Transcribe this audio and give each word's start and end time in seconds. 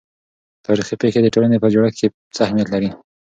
تاريخي 0.65 0.95
پېښې 1.01 1.19
د 1.23 1.27
ټولنې 1.33 1.57
په 1.63 1.67
جوړښت 1.73 1.95
کې 1.99 2.07
څه 2.35 2.39
اهمیت 2.45 2.67
لري؟ 2.71 2.89